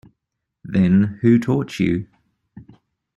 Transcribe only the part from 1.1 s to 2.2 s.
who taught you?